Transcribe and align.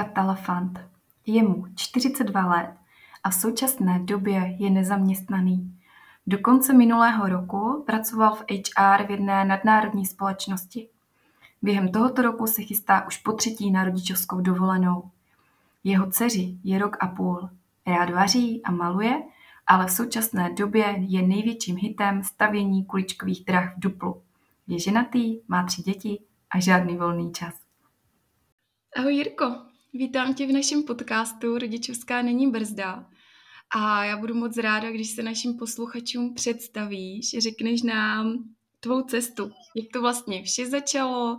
Jirka 0.00 0.12
Talafant. 0.12 0.80
Je 1.26 1.42
mu 1.42 1.66
42 1.74 2.46
let 2.46 2.70
a 3.24 3.30
v 3.30 3.34
současné 3.34 3.98
době 3.98 4.56
je 4.58 4.70
nezaměstnaný. 4.70 5.78
Do 6.26 6.38
konce 6.38 6.72
minulého 6.72 7.28
roku 7.28 7.84
pracoval 7.86 8.34
v 8.34 8.44
HR 8.48 9.06
v 9.06 9.10
jedné 9.10 9.44
nadnárodní 9.44 10.06
společnosti. 10.06 10.88
Během 11.62 11.92
tohoto 11.92 12.22
roku 12.22 12.46
se 12.46 12.62
chystá 12.62 13.06
už 13.06 13.16
po 13.16 13.32
třetí 13.32 13.70
na 13.70 13.84
rodičovskou 13.84 14.40
dovolenou. 14.40 15.10
Jeho 15.84 16.10
dceři 16.10 16.58
je 16.64 16.78
rok 16.78 16.96
a 17.00 17.06
půl. 17.06 17.50
Rád 17.86 18.10
vaří 18.10 18.62
a 18.62 18.70
maluje, 18.70 19.22
ale 19.66 19.86
v 19.86 19.92
současné 19.92 20.54
době 20.54 20.94
je 20.98 21.22
největším 21.22 21.76
hitem 21.76 22.24
stavění 22.24 22.84
kuličkových 22.84 23.44
drah 23.44 23.76
v 23.76 23.80
Duplu. 23.80 24.22
Je 24.66 24.78
ženatý, 24.78 25.40
má 25.48 25.64
tři 25.64 25.82
děti 25.82 26.18
a 26.50 26.60
žádný 26.60 26.96
volný 26.96 27.32
čas. 27.32 27.54
Ahoj 28.96 29.14
Jirko, 29.14 29.69
vítám 29.92 30.34
tě 30.34 30.46
v 30.46 30.52
našem 30.52 30.82
podcastu 30.82 31.58
Rodičovská 31.58 32.22
není 32.22 32.50
brzda. 32.50 33.06
A 33.74 34.04
já 34.04 34.16
budu 34.16 34.34
moc 34.34 34.56
ráda, 34.56 34.90
když 34.90 35.10
se 35.10 35.22
našim 35.22 35.58
posluchačům 35.58 36.34
představíš, 36.34 37.36
řekneš 37.38 37.82
nám 37.82 38.44
tvou 38.80 39.02
cestu, 39.02 39.50
jak 39.76 39.86
to 39.92 40.00
vlastně 40.00 40.42
vše 40.42 40.66
začalo, 40.66 41.38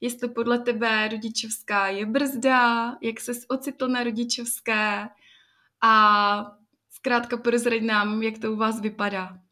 jestli 0.00 0.28
podle 0.28 0.58
tebe 0.58 1.08
rodičovská 1.08 1.88
je 1.88 2.06
brzda, 2.06 2.92
jak 3.02 3.20
se 3.20 3.32
ocitl 3.48 3.88
na 3.88 4.04
rodičovské 4.04 5.08
a 5.82 6.44
zkrátka 6.90 7.36
prozrať 7.36 7.82
nám, 7.82 8.22
jak 8.22 8.38
to 8.38 8.52
u 8.52 8.56
vás 8.56 8.80
vypadá. 8.80 9.45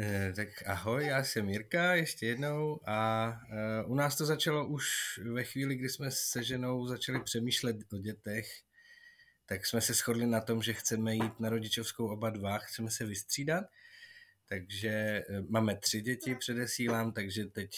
Eh, 0.00 0.32
tak 0.36 0.48
ahoj, 0.66 1.06
já 1.06 1.24
jsem 1.24 1.48
Jirka 1.48 1.94
ještě 1.94 2.26
jednou. 2.26 2.80
A 2.86 3.30
eh, 3.50 3.84
u 3.84 3.94
nás 3.94 4.16
to 4.16 4.26
začalo 4.26 4.66
už 4.66 4.86
ve 5.32 5.44
chvíli, 5.44 5.76
kdy 5.76 5.88
jsme 5.88 6.10
se 6.10 6.44
ženou 6.44 6.86
začali 6.86 7.22
přemýšlet 7.22 7.76
o 7.92 7.98
dětech, 7.98 8.48
tak 9.46 9.66
jsme 9.66 9.80
se 9.80 9.94
shodli 9.94 10.26
na 10.26 10.40
tom, 10.40 10.62
že 10.62 10.72
chceme 10.72 11.14
jít 11.14 11.40
na 11.40 11.48
rodičovskou 11.48 12.08
oba 12.08 12.30
dva, 12.30 12.58
chceme 12.58 12.90
se 12.90 13.06
vystřídat. 13.06 13.64
Takže 14.48 14.88
eh, 14.88 15.24
máme 15.48 15.76
tři 15.76 16.00
děti, 16.00 16.34
předesílám, 16.34 17.12
takže 17.12 17.44
teď 17.44 17.70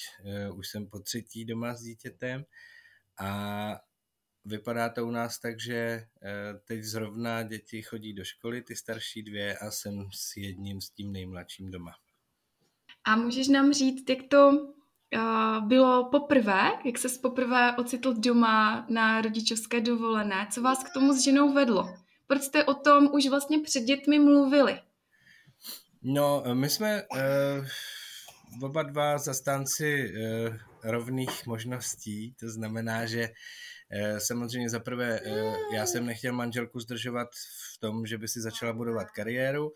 už 0.55 0.69
jsem 0.69 0.87
po 0.87 0.99
třetí 1.01 1.45
doma 1.45 1.75
s 1.75 1.83
dítětem. 1.83 2.45
A 3.19 3.81
vypadá 4.45 4.89
to 4.89 5.07
u 5.07 5.11
nás 5.11 5.39
tak, 5.39 5.61
že 5.61 6.07
teď 6.65 6.83
zrovna 6.83 7.43
děti 7.43 7.83
chodí 7.83 8.13
do 8.13 8.25
školy, 8.25 8.63
ty 8.63 8.77
starší 8.77 9.23
dvě 9.23 9.59
a 9.59 9.71
jsem 9.71 10.09
s 10.15 10.37
jedním, 10.37 10.81
s 10.81 10.91
tím 10.91 11.13
nejmladším 11.13 11.71
doma. 11.71 11.93
A 13.05 13.17
můžeš 13.17 13.49
nám 13.49 13.73
říct, 13.73 14.11
jak 14.11 14.19
to 14.29 14.51
uh, 14.51 15.69
bylo 15.69 16.09
poprvé, 16.11 16.71
jak 16.85 16.99
se 16.99 17.09
poprvé 17.23 17.77
ocitl 17.77 18.15
doma 18.15 18.87
na 18.89 19.21
rodičovské 19.21 19.81
dovolené? 19.81 20.47
Co 20.51 20.63
vás 20.63 20.85
k 20.85 20.93
tomu 20.93 21.13
s 21.13 21.25
ženou 21.25 21.53
vedlo? 21.53 21.95
Proč 22.27 22.43
jste 22.43 22.65
o 22.65 22.75
tom 22.75 23.09
už 23.13 23.29
vlastně 23.29 23.59
před 23.59 23.81
dětmi 23.81 24.19
mluvili? 24.19 24.81
No, 26.03 26.43
my 26.55 26.69
jsme 26.69 27.03
uh, 27.03 27.67
oba 28.63 28.83
dva 28.83 29.19
zastánci 29.19 30.13
uh, 30.13 30.57
rovných 30.83 31.47
možností, 31.47 32.35
to 32.41 32.51
znamená, 32.51 33.07
že 33.07 33.29
samozřejmě 34.19 34.71
zaprvé 34.71 35.21
uh, 35.21 35.55
já 35.75 35.87
jsem 35.87 36.07
nechtěl 36.07 36.33
manželku 36.33 36.81
zdržovat 36.81 37.29
v 37.75 37.79
tom, 37.79 38.07
že 38.07 38.19
by 38.19 38.29
si 38.29 38.41
začala 38.41 38.73
budovat 38.73 39.11
kariéru 39.11 39.73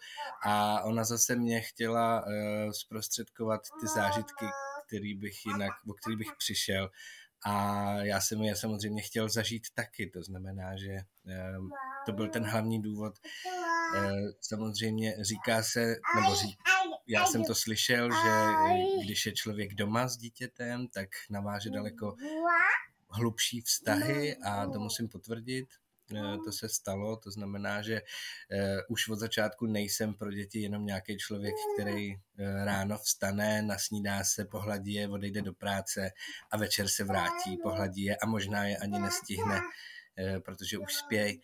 a 0.46 0.82
ona 0.82 1.04
zase 1.04 1.36
mě 1.36 1.60
chtěla 1.60 2.26
uh, 2.26 2.32
zprostředkovat 2.70 3.60
ty 3.80 3.86
zážitky, 3.86 4.46
který 4.86 5.14
bych 5.14 5.46
jinak, 5.46 5.72
o 5.88 5.92
který 5.92 6.16
bych 6.16 6.32
přišel. 6.38 6.90
A 7.46 7.92
já 8.02 8.20
jsem 8.20 8.42
je 8.42 8.56
samozřejmě 8.56 9.02
chtěl 9.02 9.28
zažít 9.28 9.62
taky, 9.74 10.10
to 10.10 10.22
znamená, 10.22 10.76
že 10.76 10.92
uh, 11.24 11.68
to 12.06 12.12
byl 12.12 12.28
ten 12.28 12.44
hlavní 12.44 12.82
důvod, 12.82 13.14
Eh, 13.96 14.32
samozřejmě 14.40 15.16
říká 15.20 15.62
se, 15.62 15.96
nebo 16.16 16.34
řík, 16.34 16.58
já 17.06 17.26
jsem 17.26 17.44
to 17.44 17.54
slyšel, 17.54 18.10
že 18.10 18.30
když 19.04 19.26
je 19.26 19.32
člověk 19.32 19.74
doma 19.74 20.08
s 20.08 20.16
dítětem, 20.16 20.88
tak 20.88 21.08
naváže 21.30 21.70
daleko 21.70 22.16
hlubší 23.14 23.60
vztahy 23.60 24.36
a 24.36 24.66
to 24.66 24.80
musím 24.80 25.08
potvrdit. 25.08 25.68
Eh, 26.16 26.38
to 26.44 26.52
se 26.52 26.68
stalo, 26.68 27.16
to 27.16 27.30
znamená, 27.30 27.82
že 27.82 28.02
eh, 28.50 28.76
už 28.88 29.08
od 29.08 29.18
začátku 29.18 29.66
nejsem 29.66 30.14
pro 30.14 30.32
děti 30.32 30.60
jenom 30.60 30.86
nějaký 30.86 31.16
člověk, 31.16 31.54
který 31.74 32.14
ráno 32.64 32.98
vstane, 32.98 33.62
nasnídá 33.62 34.24
se, 34.24 34.44
pohladí 34.44 34.92
je, 34.92 35.08
odejde 35.08 35.42
do 35.42 35.52
práce 35.52 36.10
a 36.50 36.56
večer 36.56 36.88
se 36.88 37.04
vrátí, 37.04 37.56
pohladí 37.62 38.04
je 38.04 38.16
a 38.16 38.26
možná 38.26 38.64
je 38.64 38.76
ani 38.76 38.98
nestihne 38.98 39.60
Eh, 40.18 40.40
protože 40.40 40.78
už 40.78 40.94
spějí. 40.94 41.40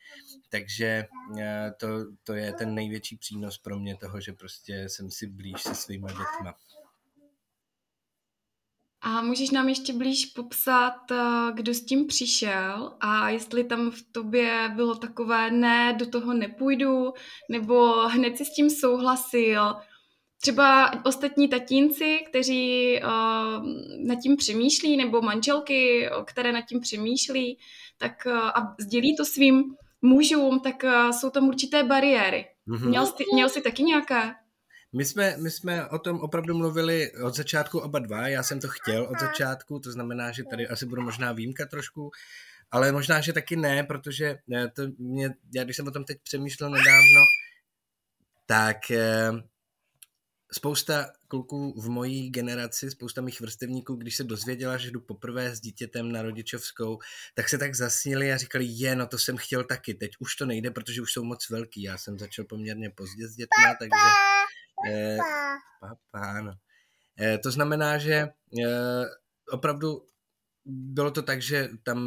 Takže 0.49 1.07
eh, 1.41 1.73
to, 1.77 1.87
to 2.25 2.35
je 2.35 2.53
ten 2.53 2.75
největší 2.75 3.17
přínos 3.17 3.59
pro 3.59 3.79
mě 3.79 3.97
toho, 3.97 4.21
že 4.21 4.33
prostě 4.33 4.89
jsem 4.89 5.11
si 5.11 5.27
blíž 5.27 5.63
se 5.63 5.75
svýma 5.75 6.09
dětma. 6.09 6.55
A 9.03 9.23
můžeš 9.23 9.51
nám 9.51 9.69
ještě 9.69 9.93
blíž 9.93 10.27
popsat, 10.27 11.11
eh, 11.11 11.53
kdo 11.55 11.75
s 11.75 11.85
tím 11.85 12.07
přišel 12.07 12.93
a 13.01 13.31
jestli 13.31 13.65
tam 13.65 13.91
v 13.91 14.03
tobě 14.13 14.73
bylo 14.77 14.95
takové 14.95 15.51
ne, 15.51 15.97
do 15.99 16.07
toho 16.07 16.35
nepůjdu, 16.35 17.13
nebo 17.51 17.93
hned 18.09 18.37
si 18.37 18.45
s 18.45 18.55
tím 18.55 18.71
souhlasil. 18.71 19.75
Třeba 20.43 20.93
ostatní 21.05 21.49
tatínci, 21.49 22.19
kteří 22.29 22.97
uh, 23.03 23.67
nad 24.07 24.15
tím 24.23 24.37
přemýšlí, 24.37 24.97
nebo 24.97 25.23
manželky, 25.23 26.09
které 26.27 26.53
nad 26.53 26.63
tím 26.63 26.81
přemýšlí, 26.81 27.59
tak 27.99 28.27
eh, 28.27 28.33
a 28.33 28.75
sdělí 28.81 29.17
to 29.17 29.25
svým 29.25 29.65
mužům, 30.03 30.61
tak 30.61 30.85
eh, 30.85 31.13
jsou 31.13 31.31
tam 31.31 31.49
určité 31.49 31.85
bariéry. 31.85 32.47
Mm-hmm. 32.69 32.89
Měl, 32.89 33.07
jsi, 33.07 33.25
měl 33.33 33.49
jsi 33.49 33.61
taky 33.61 33.83
nějaké? 33.83 34.35
My 34.93 35.05
jsme, 35.05 35.37
my 35.37 35.51
jsme 35.51 35.89
o 35.89 35.99
tom 35.99 36.21
opravdu 36.21 36.55
mluvili 36.55 37.13
od 37.13 37.37
začátku 37.37 37.79
oba 37.79 37.99
dva, 37.99 38.29
já 38.29 38.43
jsem 38.43 38.61
to 38.61 38.69
chtěl 38.69 39.05
od 39.05 39.21
začátku, 39.21 39.79
to 39.79 39.93
znamená, 39.93 40.33
že 40.33 40.45
tady 40.51 40.69
asi 40.69 40.87
budu 40.87 41.03
možná 41.03 41.33
výjimka 41.33 41.67
trošku, 41.67 42.11
ale 42.71 42.93
možná, 42.93 43.21
že 43.21 43.33
taky 43.33 43.57
ne, 43.57 43.85
protože 43.85 44.39
eh, 44.55 44.69
to 44.69 44.83
mě, 44.99 45.31
já 45.55 45.65
když 45.65 45.77
jsem 45.77 45.87
o 45.87 45.91
tom 45.91 46.05
teď 46.05 46.19
přemýšlel 46.23 46.71
nedávno, 46.71 47.21
tak 48.47 48.77
spousta 50.53 51.13
kluků 51.29 51.81
v 51.81 51.89
mojí 51.89 52.31
generaci, 52.31 52.91
spousta 52.91 53.21
mých 53.21 53.41
vrstevníků, 53.41 53.95
když 53.95 54.17
se 54.17 54.25
dozvěděla, 54.25 54.77
že 54.77 54.91
jdu 54.91 55.01
poprvé 55.01 55.57
s 55.57 55.61
dítětem 55.61 56.13
na 56.13 56.23
rodičovskou, 56.23 56.99
tak 57.35 57.49
se 57.49 57.59
tak 57.59 57.75
zasnili 57.75 58.33
a 58.33 58.37
říkali, 58.37 58.65
je, 58.69 58.97
no 58.97 59.07
to 59.07 59.19
jsem 59.19 59.37
chtěl 59.37 59.65
taky, 59.65 59.95
teď 59.95 60.11
už 60.19 60.37
to 60.37 60.47
nejde, 60.47 60.71
protože 60.71 61.03
už 61.03 61.13
jsou 61.13 61.25
moc 61.25 61.51
velký. 61.51 61.83
Já 61.83 61.99
jsem 61.99 62.19
začal 62.19 62.45
poměrně 62.45 62.91
pozdě 62.91 63.29
s 63.29 63.37
dětmi, 63.37 63.65
takže... 63.79 64.07
Eh, 64.87 65.19
papa, 65.81 66.39
ano. 66.39 66.53
Eh, 67.21 67.39
to 67.39 67.51
znamená, 67.51 67.99
že 67.99 68.15
eh, 68.15 69.05
opravdu 69.51 70.07
bylo 70.65 71.11
to 71.11 71.23
tak, 71.23 71.43
že 71.43 71.69
tam 71.83 72.01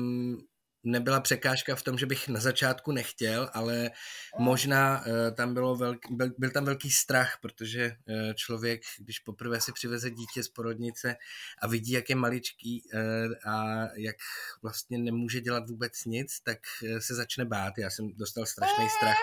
nebyla 0.84 1.20
překážka 1.20 1.76
v 1.76 1.84
tom, 1.84 1.98
že 1.98 2.06
bych 2.06 2.28
na 2.28 2.40
začátku 2.40 2.92
nechtěl, 2.92 3.50
ale 3.54 3.92
možná 4.40 5.04
tam 5.36 5.54
bylo 5.54 5.76
velký, 5.76 6.16
byl, 6.16 6.30
byl 6.38 6.52
tam 6.52 6.66
velký 6.66 6.92
strach, 6.92 7.38
protože 7.42 7.96
člověk, 8.36 8.82
když 9.00 9.20
poprvé 9.20 9.62
si 9.62 9.72
přiveze 9.72 10.10
dítě 10.10 10.44
z 10.44 10.48
porodnice 10.50 11.16
a 11.62 11.68
vidí, 11.68 11.92
jak 11.92 12.10
je 12.10 12.16
maličký 12.16 12.84
a 13.48 13.86
jak 13.96 14.16
vlastně 14.62 14.98
nemůže 14.98 15.42
dělat 15.42 15.70
vůbec 15.70 16.06
nic, 16.06 16.40
tak 16.44 16.60
se 17.00 17.16
začne 17.16 17.46
bát. 17.46 17.74
Já 17.78 17.90
jsem 17.90 18.14
dostal 18.16 18.46
strašný 18.46 18.90
strach 18.90 19.18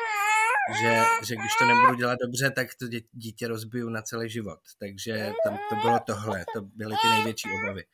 že, 0.80 1.02
že 1.26 1.36
když 1.36 1.52
to 1.58 1.66
nebudu 1.66 1.94
dělat 1.94 2.18
dobře, 2.22 2.50
tak 2.50 2.68
to 2.74 2.86
dítě 3.12 3.48
rozbiju 3.48 3.88
na 3.88 4.02
celý 4.02 4.30
život. 4.30 4.58
Takže 4.78 5.32
tam 5.44 5.58
to 5.68 5.76
bylo 5.76 5.98
tohle, 6.06 6.44
to 6.54 6.62
byly 6.62 6.94
ty 7.02 7.08
největší 7.08 7.48
obavy. 7.62 7.84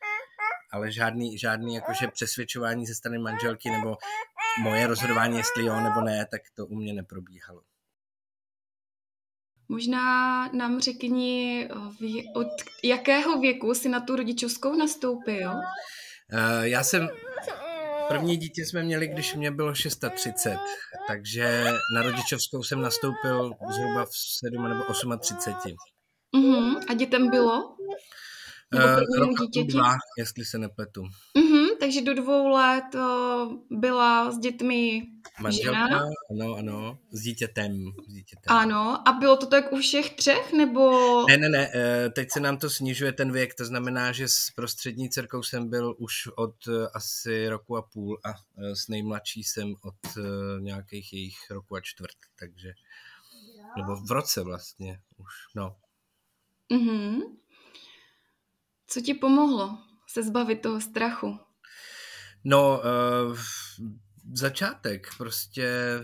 Ale 0.71 0.91
žádný, 0.91 1.37
žádný 1.37 1.75
jakože 1.75 2.07
přesvědčování 2.07 2.85
ze 2.85 2.95
strany 2.95 3.17
manželky 3.19 3.69
nebo 3.69 3.97
moje 4.61 4.87
rozhodování, 4.87 5.37
jestli 5.37 5.65
jo 5.65 5.79
nebo 5.79 6.01
ne, 6.01 6.25
tak 6.31 6.41
to 6.55 6.65
u 6.65 6.75
mě 6.75 6.93
neprobíhalo. 6.93 7.61
Možná 9.69 10.47
nám 10.47 10.79
řekni, 10.79 11.69
od 12.35 12.47
jakého 12.83 13.39
věku 13.39 13.73
si 13.73 13.89
na 13.89 13.99
tu 13.99 14.15
rodičovskou 14.15 14.75
nastoupil? 14.75 15.51
Uh, 15.53 16.61
já 16.61 16.83
jsem 16.83 17.09
První 18.07 18.37
dítě 18.37 18.65
jsme 18.65 18.83
měli, 18.83 19.07
když 19.07 19.35
mě 19.35 19.51
bylo 19.51 19.75
630, 19.75 20.57
takže 21.07 21.65
na 21.95 22.01
rodičovskou 22.01 22.63
jsem 22.63 22.81
nastoupil 22.81 23.51
zhruba 23.69 24.05
v 24.05 24.17
7 24.39 24.69
nebo 24.69 24.83
38. 25.19 25.75
Uh-huh. 26.35 26.83
A 26.89 26.93
dětem 26.93 27.29
bylo? 27.29 27.75
Nebo 28.73 28.85
uh, 28.85 29.17
rok 29.19 29.39
dítěti? 29.39 29.67
dva, 29.67 29.95
jestli 30.17 30.45
se 30.45 30.57
nepletu. 30.57 31.01
Uh-huh. 31.01 31.46
Takže 31.87 32.01
do 32.01 32.13
dvou 32.13 32.47
let 32.47 32.95
byla 33.69 34.31
s 34.31 34.39
dětmi 34.39 35.07
Manželka, 35.39 35.87
žena? 35.87 36.09
ano, 36.31 36.55
ano, 36.55 36.99
s 37.11 37.21
dítětem, 37.21 37.91
s 38.07 38.13
dítětem. 38.13 38.57
Ano, 38.57 39.07
a 39.07 39.11
bylo 39.11 39.37
to 39.37 39.45
tak 39.45 39.73
u 39.73 39.77
všech 39.79 40.15
třech, 40.15 40.53
nebo... 40.53 40.91
Ne, 41.27 41.37
ne, 41.37 41.49
ne, 41.49 41.71
eh, 41.75 42.09
teď 42.09 42.31
se 42.31 42.39
nám 42.39 42.57
to 42.57 42.69
snižuje 42.69 43.11
ten 43.11 43.31
věk, 43.31 43.53
to 43.55 43.65
znamená, 43.65 44.11
že 44.11 44.27
s 44.27 44.51
prostřední 44.55 45.09
dcerkou 45.09 45.43
jsem 45.43 45.69
byl 45.69 45.95
už 45.97 46.27
od 46.35 46.55
eh, 46.67 46.87
asi 46.93 47.49
roku 47.49 47.77
a 47.77 47.81
půl 47.81 48.19
a 48.25 48.29
eh, 48.29 48.75
s 48.75 48.87
nejmladší 48.87 49.43
jsem 49.43 49.75
od 49.83 50.17
nějakých 50.59 51.13
jejich 51.13 51.51
roku 51.51 51.75
a 51.75 51.81
čtvrt, 51.81 52.17
takže... 52.39 52.73
Nebo 53.77 53.95
v 53.95 54.11
roce 54.11 54.43
vlastně 54.43 55.01
už, 55.17 55.33
no. 55.55 55.75
Mhm. 56.73 57.21
Co 58.87 59.01
ti 59.01 59.13
pomohlo 59.13 59.77
se 60.07 60.23
zbavit 60.23 60.61
toho 60.61 60.81
strachu? 60.81 61.46
No, 62.49 62.81
uh, 63.29 63.37
začátek, 64.33 65.07
prostě 65.17 65.99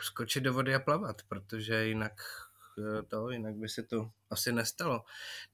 skočit 0.00 0.42
do 0.42 0.52
vody 0.52 0.74
a 0.74 0.78
plavat, 0.78 1.22
protože 1.28 1.86
jinak 1.86 2.12
eh, 2.78 3.02
to, 3.02 3.30
jinak 3.30 3.54
by 3.54 3.68
se 3.68 3.82
to 3.82 4.10
asi 4.30 4.52
nestalo. 4.52 5.04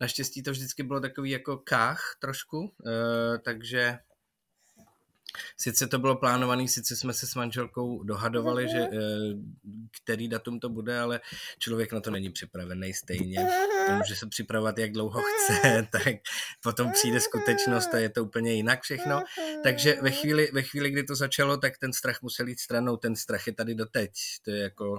Naštěstí 0.00 0.42
to 0.42 0.50
vždycky 0.50 0.82
bylo 0.82 1.00
takový 1.00 1.31
jako 1.31 1.58
kách 1.58 2.16
trošku, 2.20 2.75
eh, 2.86 3.38
takže 3.38 3.98
Sice 5.56 5.86
to 5.86 5.98
bylo 5.98 6.16
plánované, 6.16 6.69
sice 6.69 6.96
jsme 6.96 7.12
se 7.12 7.26
s 7.26 7.34
manželkou 7.34 8.02
dohadovali, 8.02 8.69
že 8.69 8.78
eh, 8.78 8.88
který 10.02 10.28
datum 10.28 10.60
to 10.60 10.69
bude, 10.69 11.00
ale 11.00 11.20
člověk 11.58 11.92
na 11.92 12.00
to 12.00 12.10
není 12.10 12.31
připravený 12.31 12.94
stejně. 12.94 13.46
Může 13.96 14.16
se 14.16 14.26
připravovat, 14.26 14.78
jak 14.78 14.92
dlouho 14.92 15.22
chce, 15.22 15.88
tak 15.92 16.16
potom 16.62 16.92
přijde 16.92 17.20
skutečnost 17.20 17.94
a 17.94 17.98
je 17.98 18.08
to 18.08 18.25
úplně 18.25 18.52
jinak 18.52 18.82
všechno. 18.82 19.22
Takže 19.62 19.98
ve 20.02 20.10
chvíli, 20.10 20.50
ve 20.52 20.62
chvíli, 20.62 20.90
kdy 20.90 21.04
to 21.04 21.16
začalo, 21.16 21.56
tak 21.56 21.78
ten 21.78 21.92
strach 21.92 22.22
musel 22.22 22.48
jít 22.48 22.60
stranou. 22.60 22.96
Ten 22.96 23.16
strach 23.16 23.46
je 23.46 23.54
tady 23.54 23.75
doteď. 23.75 24.10
To 24.44 24.50
je 24.50 24.62
jako... 24.62 24.96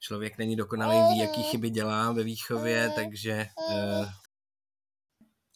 Člověk 0.00 0.38
není 0.38 0.56
dokonalý, 0.56 1.14
ví, 1.14 1.18
jaký 1.18 1.42
chyby 1.42 1.70
dělá 1.70 2.12
ve 2.12 2.24
výchově, 2.24 2.92
takže... 2.96 3.46
Uh... 3.70 4.06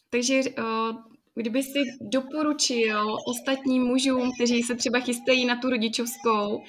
Takže 0.09 0.41
uh 0.57 1.11
Kdyby 1.41 1.63
si 1.63 1.79
doporučil 2.01 3.17
ostatním 3.27 3.83
mužům, 3.83 4.31
kteří 4.35 4.63
se 4.63 4.75
třeba 4.75 4.99
chystají 4.99 5.45
na 5.45 5.55
tu 5.55 5.69
rodičovskou, 5.69 6.63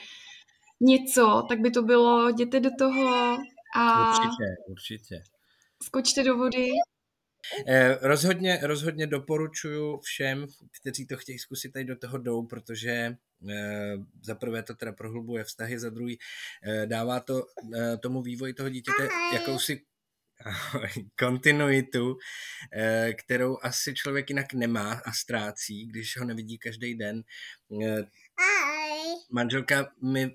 něco, 0.81 1.43
tak 1.49 1.61
by 1.61 1.71
to 1.71 1.83
bylo, 1.83 2.29
jděte 2.29 2.61
do 2.61 2.71
toho 2.79 3.39
a... 3.77 4.09
Určitě, 4.09 4.45
určitě. 4.69 5.23
Skočte 5.83 6.25
do 6.25 6.37
vody. 6.37 6.69
Eh, 7.67 7.99
rozhodně, 8.03 8.59
rozhodně 8.63 9.07
doporučuju 9.07 10.01
všem, 10.01 10.47
kteří 10.81 11.07
to 11.07 11.17
chtějí 11.17 11.39
zkusit, 11.39 11.73
tady 11.73 11.85
do 11.85 11.97
toho 11.97 12.19
jdou, 12.19 12.43
protože 12.47 13.17
eh, 13.51 13.97
za 14.23 14.35
prvé 14.35 14.63
to 14.63 14.75
teda 14.75 14.93
prohlubuje 14.93 15.45
vztahy, 15.45 15.79
za 15.79 15.91
druhý 15.91 16.19
eh, 16.63 16.87
dává 16.87 17.21
to 17.21 17.43
eh, 17.75 17.97
tomu 17.97 18.23
vývoji 18.23 18.55
toho 18.55 18.69
dítěte 18.69 19.09
jakousi 19.35 19.83
kontinuitu, 21.19 22.17
eh, 22.73 23.13
kterou 23.13 23.59
asi 23.63 23.95
člověk 23.95 24.31
jinak 24.31 24.53
nemá 24.53 24.93
a 24.93 25.13
ztrácí, 25.13 25.87
když 25.87 26.17
ho 26.17 26.25
nevidí 26.25 26.59
každý 26.59 26.95
den. 26.95 27.23
Eh, 27.83 28.03
manželka 29.31 29.93
mi 30.03 30.35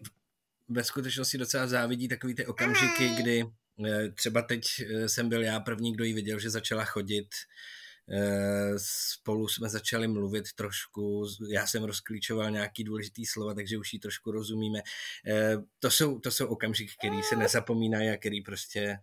ve 0.70 0.84
skutečnosti 0.84 1.38
docela 1.38 1.68
závidí 1.68 2.08
takový 2.08 2.36
ty 2.36 2.46
okamžiky, 2.46 3.10
kdy 3.10 3.46
eh, 3.86 4.10
třeba 4.10 4.42
teď 4.42 4.64
jsem 5.08 5.30
byl 5.30 5.44
já 5.44 5.60
první, 5.60 5.94
kdo 5.94 6.04
ji 6.04 6.14
viděl, 6.14 6.40
že 6.40 6.50
začala 6.50 6.86
chodit, 6.86 7.28
spolu 8.78 9.48
jsme 9.48 9.70
začali 9.70 10.08
mluvit 10.08 10.54
trošku, 10.56 11.28
já 11.50 11.68
jsem 11.68 11.84
rozklíčoval 11.84 12.52
nějaký 12.52 12.84
důležitý 12.84 13.26
slova, 13.26 13.54
takže 13.54 13.78
už 13.78 13.94
jí 13.94 14.00
trošku 14.00 14.32
rozumíme. 14.32 14.80
To 15.80 15.92
jsou, 15.92 16.20
to 16.20 16.32
jsou 16.32 16.48
okamžiky, 16.48 16.94
který 17.00 17.24
se 17.24 17.36
nezapomínají 17.36 18.10
a 18.10 18.18
který 18.18 18.42
prostě 18.42 19.00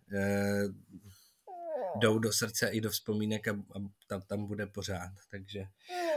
jdou 1.99 2.19
do 2.19 2.33
srdce 2.33 2.67
i 2.67 2.81
do 2.81 2.89
vzpomínek 2.89 3.47
a, 3.47 3.51
a 3.51 3.79
tam, 4.07 4.21
tam 4.21 4.45
bude 4.45 4.67
pořád. 4.67 5.11
Takže 5.31 5.63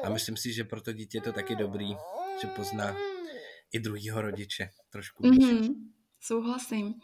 a 0.04 0.10
myslím 0.10 0.36
si, 0.36 0.52
že 0.52 0.64
pro 0.64 0.80
to 0.80 0.92
dítě 0.92 1.18
je 1.18 1.22
to 1.22 1.32
taky 1.32 1.56
dobrý, 1.56 1.96
že 2.40 2.48
pozná 2.48 2.96
i 3.72 3.80
druhýho 3.80 4.22
rodiče 4.22 4.70
trošku 4.90 5.22
Mm-hmm. 5.22 5.74
Souhlasím. 6.20 6.94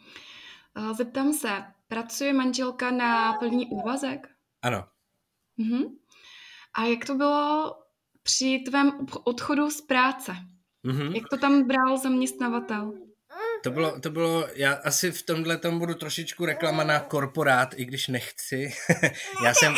Zeptám 0.97 1.33
se, 1.33 1.49
pracuje 1.87 2.33
manželka 2.33 2.91
na 2.91 3.33
plný 3.33 3.67
úvazek? 3.71 4.27
Ano. 4.61 4.87
Mm-hmm. 5.59 5.83
A 6.73 6.83
jak 6.83 7.05
to 7.05 7.15
bylo 7.15 7.75
při 8.23 8.63
tvém 8.65 8.91
odchodu 9.23 9.71
z 9.71 9.81
práce? 9.81 10.35
Mm-hmm. 10.85 11.15
Jak 11.15 11.23
to 11.29 11.37
tam 11.37 11.67
bral 11.67 11.97
zaměstnavatel? 11.97 12.93
To 13.63 13.71
bylo, 13.71 13.99
to 13.99 14.09
bylo, 14.09 14.47
já 14.55 14.73
asi 14.73 15.11
v 15.11 15.23
tomhle 15.23 15.57
tom 15.57 15.79
budu 15.79 15.93
trošičku 15.93 16.45
reklama 16.45 16.83
na 16.83 16.99
korporát, 16.99 17.73
i 17.77 17.85
když 17.85 18.07
nechci. 18.07 18.71
já 19.45 19.53
jsem 19.53 19.75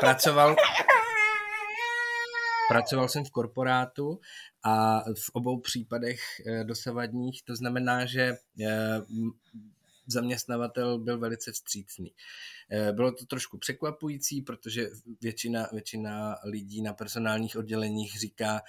pracoval, 0.00 0.56
pracoval 2.68 3.08
jsem 3.08 3.24
v 3.24 3.30
korporátu 3.30 4.20
a 4.64 5.00
v 5.00 5.30
obou 5.32 5.60
případech 5.60 6.20
eh, 6.46 6.64
dosavadních, 6.64 7.42
to 7.44 7.56
znamená, 7.56 8.06
že 8.06 8.36
eh, 8.60 9.00
zaměstnavatel 10.08 10.98
byl 10.98 11.18
velice 11.18 11.52
vstřícný. 11.52 12.12
Eh, 12.70 12.92
bylo 12.92 13.12
to 13.12 13.26
trošku 13.26 13.58
překvapující, 13.58 14.42
protože 14.42 14.88
většina, 15.20 15.68
většina 15.72 16.36
lidí 16.44 16.82
na 16.82 16.92
personálních 16.92 17.56
odděleních 17.56 18.18
říká, 18.18 18.60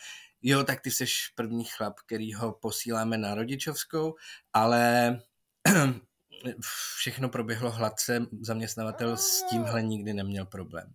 jo, 0.42 0.64
tak 0.64 0.82
ty 0.82 0.92
jsi 0.92 1.06
první 1.36 1.64
chlap, 1.64 2.00
který 2.06 2.34
ho 2.34 2.52
posíláme 2.52 3.18
na 3.18 3.36
rodičovskou, 3.36 4.16
ale 4.54 5.20
všechno 6.98 7.30
proběhlo 7.30 7.72
hladce, 7.72 8.28
zaměstnavatel 8.42 9.18
s 9.18 9.44
tímhle 9.50 9.84
nikdy 9.84 10.14
neměl 10.14 10.46
problém. 10.46 10.94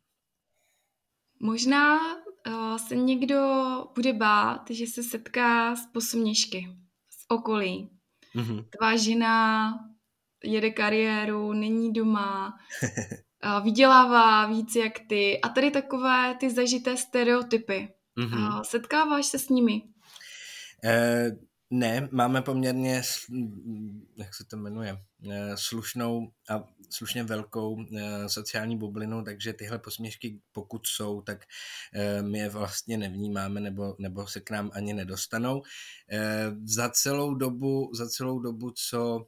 Možná 1.40 1.98
uh, 2.46 2.76
se 2.76 2.96
někdo 2.96 3.38
bude 3.94 4.12
bát, 4.12 4.70
že 4.70 4.86
se 4.86 5.02
setká 5.02 5.76
s 5.76 5.86
posměšky 5.86 6.68
z 7.10 7.24
okolí. 7.28 7.90
Mm-hmm. 8.34 8.64
Tvá 8.78 8.96
žena 8.96 9.70
jede 10.44 10.70
kariéru, 10.70 11.52
není 11.52 11.92
doma, 11.92 12.54
vydělává 13.64 14.46
víc 14.46 14.76
jak 14.76 14.92
ty. 15.08 15.40
A 15.40 15.48
tady 15.48 15.70
takové 15.70 16.34
ty 16.40 16.50
zažité 16.50 16.96
stereotypy. 16.96 17.88
Mm-hmm. 18.18 18.62
Setkáváš 18.62 19.26
se 19.26 19.38
s 19.38 19.48
nimi? 19.48 19.82
Eh, 20.84 21.30
ne, 21.70 22.08
máme 22.12 22.42
poměrně, 22.42 23.02
jak 24.16 24.34
se 24.34 24.44
to 24.44 24.56
jmenuje, 24.56 24.98
eh, 25.30 25.52
slušnou 25.54 26.32
a 26.50 26.64
slušně 26.90 27.24
velkou 27.24 27.76
eh, 27.96 28.28
sociální 28.28 28.78
bublinu, 28.78 29.24
takže 29.24 29.52
tyhle 29.52 29.78
posměšky, 29.78 30.40
pokud 30.52 30.86
jsou, 30.86 31.22
tak 31.22 31.44
eh, 31.94 32.22
my 32.22 32.38
je 32.38 32.48
vlastně 32.48 32.98
nevnímáme 32.98 33.60
nebo, 33.60 33.96
nebo 33.98 34.26
se 34.26 34.40
k 34.40 34.50
nám 34.50 34.70
ani 34.74 34.94
nedostanou. 34.94 35.62
Eh, 36.10 36.52
za 36.64 36.90
celou 36.90 37.34
dobu, 37.34 37.90
za 37.94 38.08
celou 38.08 38.38
dobu, 38.38 38.72
co 38.88 39.26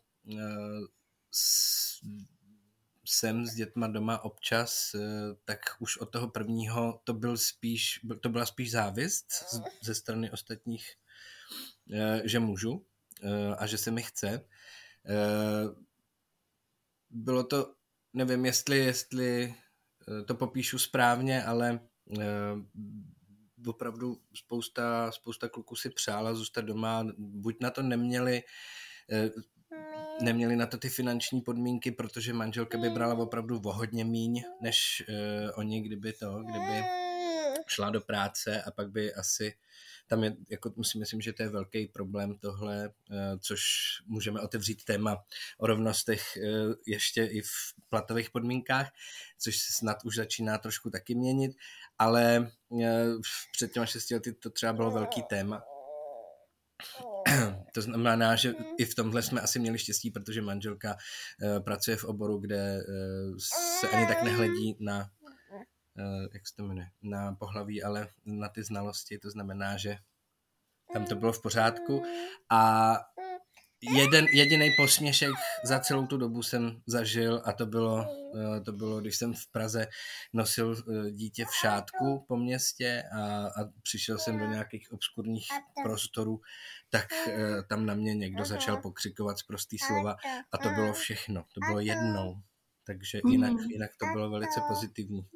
jsem 3.05 3.47
s 3.47 3.55
dětma 3.55 3.87
doma 3.87 4.25
občas, 4.25 4.95
eh, 4.95 5.01
tak 5.45 5.59
už 5.79 5.97
od 5.97 6.07
toho 6.07 6.29
prvního 6.29 7.01
to, 7.05 7.15
byl 7.15 7.37
spíš, 7.37 8.01
to 8.21 8.29
byla 8.29 8.47
spíš 8.47 8.71
závist 8.71 9.27
ze 9.83 9.95
strany 9.95 10.31
ostatních, 10.31 10.95
eh, 11.93 12.23
že 12.25 12.39
můžu 12.39 12.87
a 13.59 13.67
že 13.67 13.79
se 13.79 13.91
mi 13.91 14.03
chce. 14.03 14.45
Bylo 17.11 17.45
to, 17.45 17.75
nevím, 18.13 18.45
jestli, 18.45 18.79
jestli 18.79 19.55
to 20.27 20.35
popíšu 20.35 20.79
správně, 20.79 21.45
ale 21.45 21.81
opravdu 23.67 24.21
spousta, 24.35 25.13
spousta 25.13 25.49
kluků 25.49 25.77
si 25.77 25.91
přála 25.91 26.35
zůstat 26.35 26.61
doma, 26.61 27.07
buď 27.19 27.57
na 27.61 27.71
to 27.71 27.83
neměli 27.83 28.43
neměli 30.21 30.57
na 30.57 30.67
to 30.67 30.79
ty 30.79 30.89
finanční 30.89 31.41
podmínky, 31.41 31.91
protože 31.91 32.33
manželka 32.33 32.79
by 32.79 32.91
brala 32.91 33.15
opravdu 33.15 33.61
o 33.65 33.73
hodně 33.73 34.05
míň, 34.05 34.45
než 34.61 35.05
uh, 35.09 35.15
oni, 35.55 35.81
kdyby 35.81 36.13
to, 36.13 36.43
kdyby 36.43 36.85
šla 37.67 37.91
do 37.91 38.01
práce 38.01 38.63
a 38.63 38.71
pak 38.71 38.91
by 38.91 39.15
asi 39.15 39.55
tam 40.09 40.25
je, 40.25 40.37
jako 40.51 40.85
si 40.85 40.99
myslím, 40.99 41.21
že 41.21 41.33
to 41.33 41.43
je 41.43 41.49
velký 41.49 41.87
problém 41.87 42.39
tohle, 42.39 42.89
uh, 42.89 43.17
což 43.41 43.63
můžeme 44.07 44.41
otevřít 44.41 44.85
téma 44.85 45.25
o 45.59 45.67
rovnostech 45.67 46.23
uh, 46.37 46.75
ještě 46.87 47.25
i 47.25 47.43
v 47.43 47.51
platových 47.89 48.31
podmínkách, 48.31 48.91
což 49.39 49.57
se 49.59 49.73
snad 49.73 50.05
už 50.05 50.17
začíná 50.17 50.59
trošku 50.59 50.91
taky 50.91 51.15
měnit, 51.15 51.57
ale 51.99 52.51
před 53.53 53.73
těma 53.73 53.87
šesti 53.87 54.15
lety 54.15 54.33
to 54.33 54.51
třeba 54.51 54.73
bylo 54.73 54.91
velký 54.91 55.23
téma 55.23 55.63
to 57.77 57.83
znamená, 57.83 58.37
že 58.37 58.55
i 58.79 58.85
v 58.85 58.95
tomhle 58.95 59.23
jsme 59.23 59.41
asi 59.41 59.59
měli 59.59 59.79
štěstí, 59.79 60.11
protože 60.11 60.43
manželka 60.43 60.97
uh, 60.97 61.65
pracuje 61.65 61.97
v 61.97 62.05
oboru, 62.05 62.39
kde 62.39 62.81
uh, 62.81 63.37
se 63.81 63.89
ani 63.89 64.07
tak 64.07 64.23
nehledí 64.23 64.77
na, 64.81 65.11
uh, 65.21 66.27
jak 66.33 66.47
se 66.47 66.57
to 66.57 66.63
jmenuje, 66.63 66.87
na 67.03 67.35
pohlaví, 67.35 67.83
ale 67.83 68.09
na 68.25 68.49
ty 68.49 68.63
znalosti. 68.63 69.19
To 69.19 69.31
znamená, 69.31 69.77
že 69.77 69.97
tam 70.93 71.05
to 71.05 71.17
bylo 71.17 71.33
v 71.33 71.43
pořádku. 71.43 72.03
A 72.51 72.93
jeden 73.83 74.27
jediný 74.33 74.71
posměšek 74.77 75.31
za 75.65 75.79
celou 75.81 76.07
tu 76.07 76.17
dobu 76.17 76.43
jsem 76.43 76.83
zažil 76.87 77.43
a 77.45 77.53
to 77.53 77.67
bylo, 77.67 78.07
eh, 78.57 78.61
to 78.61 78.73
bylo, 78.73 79.01
když 79.01 79.17
jsem 79.17 79.35
v 79.35 79.47
Praze 79.53 79.87
nosil 80.33 80.77
eh, 80.77 81.11
dítě 81.11 81.45
v 81.45 81.55
šátku 81.55 82.25
po 82.29 82.37
městě 82.37 83.03
a, 83.13 83.47
a 83.47 83.69
přišel 83.83 84.19
jsem 84.19 84.39
do 84.39 84.47
nějakých 84.47 84.93
obskurních 84.93 85.47
prostorů, 85.85 86.41
tak 86.91 87.07
eh, 87.13 87.63
tam 87.69 87.87
na 87.87 87.95
mě 87.95 88.15
někdo 88.15 88.45
začal 88.45 88.77
pokřikovat 88.77 89.39
z 89.39 89.43
prostý 89.43 89.79
slova 89.79 90.17
a 90.53 90.59
to 90.59 90.69
bylo 90.69 90.93
všechno, 90.93 91.45
to 91.55 91.61
bylo 91.69 91.81
jednou. 91.81 92.35
Takže 92.87 93.21
jinak, 93.29 93.53
mhm. 93.53 93.71
jinak 93.71 93.91
to 94.01 94.07
bylo 94.13 94.31
velice 94.31 94.61
pozitivní. 94.69 95.27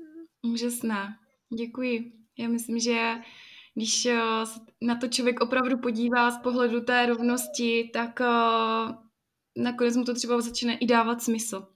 Úžasná, 0.42 1.09
děkuji. 1.59 2.12
Já 2.38 2.49
myslím, 2.49 2.78
že 2.78 3.14
když 3.74 4.06
eh, 4.06 4.20
na 4.80 4.96
to 4.96 5.08
člověk 5.08 5.40
opravdu 5.40 5.78
podívá 5.78 6.30
z 6.30 6.38
pohledu 6.38 6.80
té 6.80 7.06
rovnosti, 7.06 7.90
tak 7.92 8.20
eh, 8.20 8.94
nakonec 9.56 9.96
mu 9.96 10.04
to 10.04 10.14
třeba 10.14 10.40
začne 10.40 10.74
i 10.78 10.86
dávat 10.86 11.22
smysl. 11.22 11.66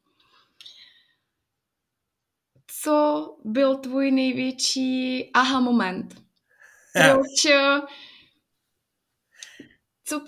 Co 2.82 3.36
byl 3.44 3.76
tvůj 3.76 4.10
největší 4.10 5.30
aha 5.34 5.60
moment? 5.60 6.22
Proč, 6.92 7.44
eh, 7.50 7.80
co, 10.04 10.24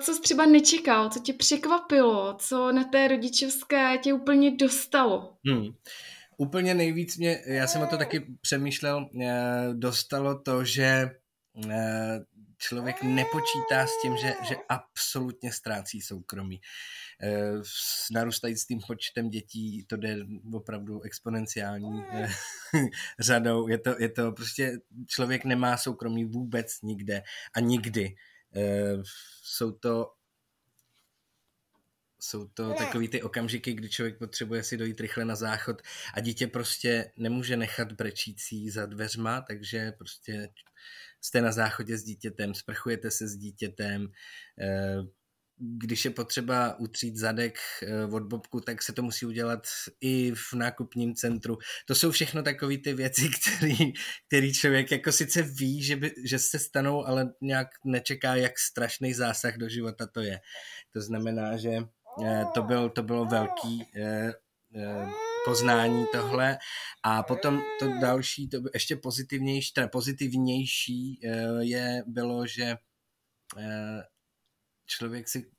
co 0.00 0.14
jsi 0.14 0.20
třeba 0.20 0.46
nečekal, 0.46 1.10
co 1.10 1.20
tě 1.20 1.32
překvapilo, 1.32 2.36
co 2.38 2.72
na 2.72 2.84
té 2.84 3.08
rodičovské 3.08 3.98
tě 3.98 4.12
úplně 4.12 4.50
dostalo? 4.50 5.36
Hmm 5.46 5.74
úplně 6.36 6.74
nejvíc 6.74 7.16
mě, 7.16 7.42
já 7.46 7.66
jsem 7.66 7.82
o 7.82 7.86
to 7.86 7.98
taky 7.98 8.26
přemýšlel, 8.40 9.10
eh, 9.22 9.68
dostalo 9.72 10.38
to, 10.38 10.64
že 10.64 11.10
eh, 11.70 12.20
člověk 12.58 13.02
nepočítá 13.02 13.86
s 13.86 14.02
tím, 14.02 14.16
že, 14.16 14.34
že 14.48 14.56
absolutně 14.68 15.52
ztrácí 15.52 16.00
soukromí. 16.00 16.60
Eh, 17.22 17.52
s 17.62 18.10
narůstajícím 18.10 18.80
počtem 18.86 19.30
dětí 19.30 19.84
to 19.86 19.96
jde 19.96 20.16
opravdu 20.52 21.02
exponenciální 21.02 22.04
řadou. 23.20 23.68
Je 23.68 23.78
to, 23.78 23.94
je 23.98 24.08
to 24.08 24.32
prostě, 24.32 24.78
člověk 25.06 25.44
nemá 25.44 25.76
soukromí 25.76 26.24
vůbec 26.24 26.82
nikde 26.82 27.22
a 27.54 27.60
nikdy. 27.60 28.14
Jsou 29.42 29.72
to 29.72 30.15
jsou 32.26 32.48
to 32.48 32.74
takový 32.74 33.08
ty 33.08 33.22
okamžiky, 33.22 33.72
kdy 33.74 33.88
člověk 33.88 34.18
potřebuje 34.18 34.62
si 34.62 34.76
dojít 34.76 35.00
rychle 35.00 35.24
na 35.24 35.36
záchod 35.36 35.82
a 36.14 36.20
dítě 36.20 36.46
prostě 36.46 37.12
nemůže 37.16 37.56
nechat 37.56 37.92
brečící 37.92 38.70
za 38.70 38.86
dveřma, 38.86 39.40
takže 39.40 39.92
prostě 39.92 40.48
jste 41.20 41.40
na 41.40 41.52
záchodě 41.52 41.98
s 41.98 42.04
dítětem, 42.04 42.54
sprchujete 42.54 43.10
se 43.10 43.28
s 43.28 43.36
dítětem, 43.36 44.08
eh, 44.60 45.02
když 45.58 46.04
je 46.04 46.10
potřeba 46.10 46.78
utřít 46.78 47.16
zadek 47.16 47.58
eh, 47.82 48.04
od 48.04 48.22
bobku, 48.22 48.60
tak 48.60 48.82
se 48.82 48.92
to 48.92 49.02
musí 49.02 49.26
udělat 49.26 49.66
i 50.00 50.32
v 50.34 50.52
nákupním 50.52 51.14
centru. 51.14 51.58
To 51.86 51.94
jsou 51.94 52.10
všechno 52.10 52.42
takové 52.42 52.78
ty 52.78 52.94
věci, 52.94 53.30
který, 53.56 53.92
který 54.28 54.54
člověk 54.54 54.90
jako 54.90 55.12
sice 55.12 55.42
ví, 55.42 55.82
že, 55.82 55.96
by, 55.96 56.14
že 56.24 56.38
se 56.38 56.58
stanou, 56.58 57.06
ale 57.06 57.32
nějak 57.40 57.68
nečeká, 57.84 58.34
jak 58.34 58.58
strašný 58.58 59.14
zásah 59.14 59.56
do 59.56 59.68
života 59.68 60.06
to 60.06 60.20
je. 60.20 60.40
To 60.92 61.00
znamená, 61.00 61.56
že 61.56 61.70
to, 62.54 62.62
byl, 62.62 62.90
to 62.90 63.02
bylo 63.02 63.24
velký 63.24 63.84
eh, 63.96 64.32
eh, 64.76 65.08
poznání 65.44 66.06
tohle. 66.12 66.58
A 67.02 67.22
potom 67.22 67.62
to 67.80 67.88
další, 68.00 68.48
to 68.48 68.58
ještě 68.74 68.96
pozitivnější, 68.96 69.72
teda 69.72 69.88
pozitivnější 69.88 71.20
je, 71.60 72.02
bylo, 72.06 72.46
že 72.46 72.76
člověk 74.86 75.28
si 75.28 75.50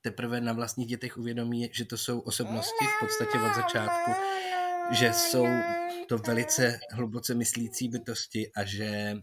teprve 0.00 0.40
na 0.40 0.52
vlastních 0.52 0.88
dětech 0.88 1.18
uvědomí, 1.18 1.70
že 1.72 1.84
to 1.84 1.98
jsou 1.98 2.20
osobnosti 2.20 2.84
v 2.84 3.00
podstatě 3.00 3.38
od 3.38 3.54
začátku, 3.54 4.10
že 4.90 5.12
jsou 5.12 5.46
to 6.08 6.18
velice 6.18 6.80
hluboce 6.90 7.34
myslící 7.34 7.88
bytosti 7.88 8.52
a 8.56 8.64
že 8.64 9.16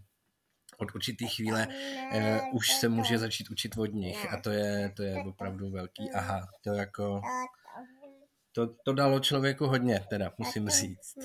od 0.80 0.96
určitý 0.96 1.28
chvíle 1.28 1.68
uh, 1.68 2.56
už 2.56 2.74
se 2.74 2.90
může 2.90 3.18
začít 3.18 3.50
učit 3.50 3.78
od 3.78 3.94
nich 3.94 4.34
a 4.34 4.42
to 4.42 4.50
je, 4.50 4.94
to 4.96 5.04
je 5.04 5.24
opravdu 5.28 5.70
velký 5.70 6.12
aha. 6.12 6.48
To 6.64 6.74
jako, 6.74 7.22
to, 8.52 8.68
to 8.86 8.94
dalo 8.94 9.20
člověku 9.20 9.66
hodně, 9.66 10.06
teda 10.10 10.32
musím 10.38 10.70
říct. 10.70 11.16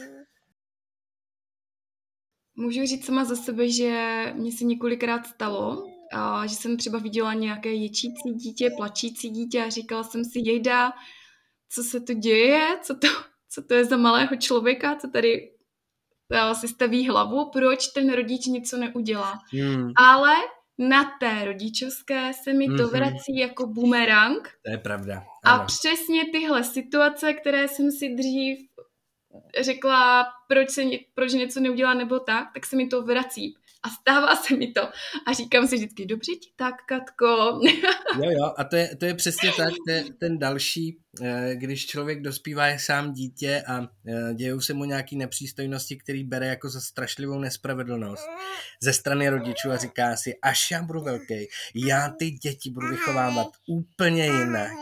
Můžu 2.57 2.87
říct 2.87 3.07
sama 3.07 3.25
za 3.25 3.37
sebe, 3.37 3.71
že 3.71 4.25
mě 4.35 4.53
se 4.53 4.65
několikrát 4.65 5.27
stalo, 5.27 5.95
a 6.13 6.47
že 6.47 6.55
jsem 6.55 6.77
třeba 6.77 6.99
viděla 6.99 7.35
nějaké 7.35 7.73
ječící 7.73 8.33
dítě, 8.35 8.71
plačící 8.77 9.31
dítě 9.31 9.65
a 9.65 9.69
říkala 9.69 10.05
jsem 10.05 10.25
si, 10.25 10.39
jejda, 10.45 10.93
co 11.69 11.83
se 11.83 12.01
to 12.01 12.15
děje, 12.15 12.79
co 12.83 12.95
to, 12.95 13.09
co 13.49 13.63
to 13.63 13.75
je 13.75 13.85
za 13.85 13.97
malého 13.97 14.37
člověka, 14.37 14.97
co 14.97 15.09
tady 15.11 15.54
si 16.53 16.69
staví 16.69 17.09
hlavu, 17.09 17.51
proč 17.51 17.87
ten 17.87 18.13
rodič 18.13 18.47
něco 18.47 18.77
neudělá. 18.77 19.39
Hmm. 19.53 19.93
Ale 19.97 20.35
na 20.79 21.05
té 21.21 21.45
rodičovské 21.45 22.33
se 22.33 22.53
mi 22.53 22.67
to 22.67 22.73
mm-hmm. 22.73 22.91
vrací 22.91 23.37
jako 23.37 23.67
bumerang. 23.67 24.49
To 24.65 24.71
je 24.71 24.79
pravda. 24.79 25.25
Ano. 25.45 25.63
A 25.63 25.65
přesně 25.65 26.25
tyhle 26.33 26.65
situace, 26.65 27.33
které 27.33 27.69
jsem 27.69 27.91
si 27.91 28.15
dřív 28.15 28.59
řekla, 29.61 30.27
proč, 30.49 30.71
se, 30.71 30.83
proč 31.15 31.33
něco 31.33 31.61
neudělá 31.61 31.95
nebo 31.95 32.19
tak, 32.19 32.49
tak 32.55 32.67
se 32.67 32.77
mi 32.77 32.87
to 32.87 33.03
vrací 33.03 33.55
a 33.85 33.89
stává 33.89 34.37
se 34.37 34.57
mi 34.57 34.73
to. 34.73 34.83
A 35.27 35.33
říkám 35.33 35.69
si 35.69 35.77
vždycky, 35.77 36.07
dobře 36.07 36.33
ti 36.33 36.51
tak, 36.57 36.75
Katko. 36.89 37.27
jo, 38.23 38.31
jo, 38.31 38.53
a 38.57 38.65
to 38.65 38.77
je, 38.77 38.97
to 38.97 39.05
je 39.05 39.15
přesně 39.15 39.53
tak, 39.57 39.73
ten, 39.87 40.17
ten 40.17 40.39
další, 40.39 40.99
eh, 41.23 41.55
když 41.55 41.87
člověk 41.87 42.23
dospívá 42.23 42.67
je 42.67 42.79
sám 42.79 43.13
dítě 43.13 43.65
a 43.69 43.89
eh, 44.09 44.35
dějou 44.35 44.61
se 44.61 44.75
mu 44.75 44.85
nějaké 44.85 45.17
nepřístojnosti, 45.17 45.97
který 45.97 46.25
bere 46.25 46.47
jako 46.47 46.69
za 46.69 46.81
strašlivou 46.81 47.39
nespravedlnost 47.39 48.27
ze 48.83 48.93
strany 48.93 49.29
rodičů 49.29 49.71
a 49.71 49.77
říká 49.77 50.17
si, 50.17 50.35
až 50.43 50.71
já 50.71 50.83
budu 50.83 51.01
velký, 51.01 51.49
já 51.75 52.09
ty 52.19 52.31
děti 52.31 52.71
budu 52.71 52.89
vychovávat 52.89 53.49
úplně 53.67 54.25
jinak. 54.25 54.73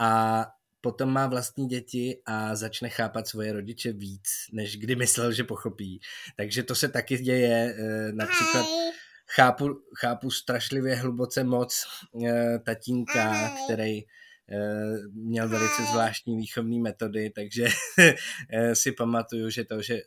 A 0.00 0.46
potom 0.84 1.12
má 1.12 1.26
vlastní 1.26 1.68
děti 1.68 2.20
a 2.26 2.56
začne 2.56 2.88
chápat 2.88 3.28
svoje 3.28 3.52
rodiče 3.52 3.92
víc, 3.92 4.28
než 4.52 4.76
kdy 4.76 4.96
myslel, 4.96 5.32
že 5.32 5.44
pochopí. 5.44 6.00
Takže 6.36 6.62
to 6.62 6.74
se 6.74 6.88
taky 6.88 7.16
děje. 7.16 7.74
Eh, 7.78 8.12
například 8.12 8.66
chápu, 9.26 9.68
chápu 10.00 10.30
strašlivě 10.30 10.94
hluboce 10.94 11.44
moc 11.44 11.84
eh, 12.26 12.58
tatínka, 12.58 13.54
který 13.64 13.98
eh, 14.00 14.04
měl 15.12 15.48
velice 15.48 15.82
zvláštní 15.82 16.36
výchovní 16.36 16.80
metody, 16.80 17.30
takže 17.30 17.66
si 18.72 18.92
pamatuju, 18.92 19.50
že 19.50 19.64
to, 19.64 19.82
že 19.82 20.00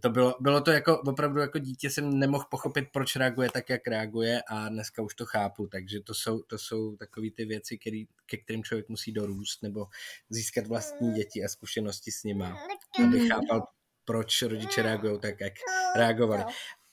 to 0.00 0.10
bylo, 0.10 0.34
bylo 0.40 0.60
to 0.60 0.70
jako, 0.70 0.98
opravdu 1.00 1.40
jako 1.40 1.58
dítě 1.58 1.90
jsem 1.90 2.18
nemohl 2.18 2.44
pochopit, 2.50 2.88
proč 2.92 3.16
reaguje 3.16 3.50
tak, 3.50 3.68
jak 3.70 3.86
reaguje 3.86 4.42
a 4.48 4.68
dneska 4.68 5.02
už 5.02 5.14
to 5.14 5.26
chápu, 5.26 5.66
takže 5.66 6.00
to 6.00 6.14
jsou, 6.14 6.42
to 6.42 6.58
jsou 6.58 6.96
takové 6.96 7.30
ty 7.30 7.44
věci, 7.44 7.78
který, 7.78 8.06
ke 8.26 8.36
kterým 8.36 8.64
člověk 8.64 8.88
musí 8.88 9.12
dorůst 9.12 9.62
nebo 9.62 9.86
získat 10.30 10.66
vlastní 10.66 11.12
děti 11.14 11.44
a 11.44 11.48
zkušenosti 11.48 12.10
s 12.12 12.24
nima, 12.24 12.58
aby 13.04 13.18
Mhm. 13.18 13.28
chápal, 13.28 13.68
proč 14.04 14.42
rodiče 14.42 14.82
reagují 14.82 15.20
tak, 15.20 15.40
jak 15.40 15.52
reagovali. 15.96 16.44